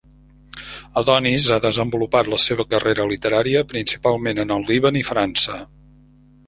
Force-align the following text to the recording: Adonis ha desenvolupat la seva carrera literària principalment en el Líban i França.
Adonis 1.01 1.49
ha 1.51 1.59
desenvolupat 1.65 2.31
la 2.33 2.39
seva 2.47 2.65
carrera 2.73 3.07
literària 3.13 3.65
principalment 3.75 4.43
en 4.47 4.57
el 4.59 4.69
Líban 4.73 5.01
i 5.05 5.07
França. 5.13 5.63